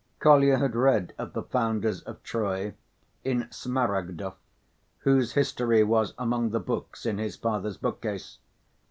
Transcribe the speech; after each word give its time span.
Kolya 0.19 0.57
had 0.57 0.75
read 0.75 1.13
of 1.19 1.33
the 1.33 1.43
founders 1.43 2.01
of 2.01 2.23
Troy 2.23 2.73
in 3.23 3.43
Smaragdov, 3.51 4.33
whose 5.01 5.33
history 5.33 5.83
was 5.83 6.15
among 6.17 6.49
the 6.49 6.59
books 6.59 7.05
in 7.05 7.19
his 7.19 7.35
father's 7.35 7.77
bookcase. 7.77 8.39